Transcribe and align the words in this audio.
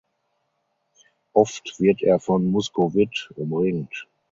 Oft 1.33 1.79
wird 1.79 2.01
er 2.01 2.19
von 2.19 2.43
Muskovit 2.47 3.31
umringt. 3.35 4.07